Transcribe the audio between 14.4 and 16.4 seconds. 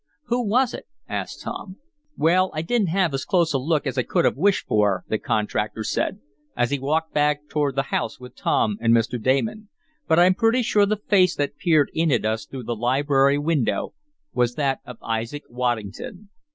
that of Isaac Waddington."